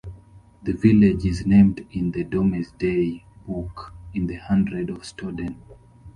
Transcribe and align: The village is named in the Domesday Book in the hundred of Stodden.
The 0.63 0.73
village 0.73 1.25
is 1.27 1.45
named 1.45 1.85
in 1.91 2.09
the 2.09 2.23
Domesday 2.23 3.23
Book 3.45 3.93
in 4.15 4.25
the 4.25 4.37
hundred 4.37 4.89
of 4.89 5.01
Stodden. 5.03 5.57